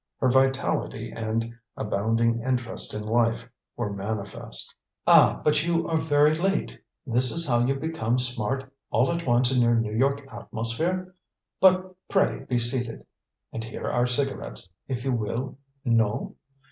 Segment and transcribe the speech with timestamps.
[0.17, 4.73] Her vitality and abounding interest in life were manifest.
[5.05, 6.79] "Ah, but you are very late.
[7.05, 11.13] This is how you become smart all at once in your New York atmosphere!
[11.59, 13.05] But pray be seated;
[13.53, 15.59] and here are cigarettes, if you will.
[15.85, 16.35] No?